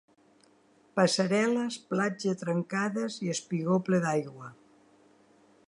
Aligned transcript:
Passarel·les 0.99 1.77
platja 1.91 2.33
trencades 2.45 3.19
i 3.27 3.29
espigó 3.35 3.77
ple 3.91 4.01
d'aigua. 4.07 4.49